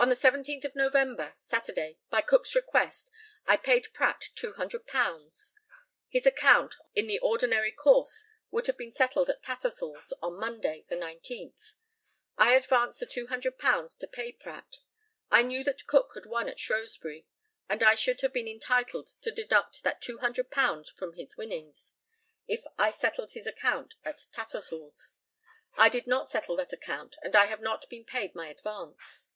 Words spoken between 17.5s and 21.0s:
and I should have been entitled to deduct that £200